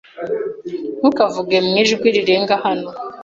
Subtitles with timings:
[0.99, 2.89] Ntukavuge mwijwi rirenga hano.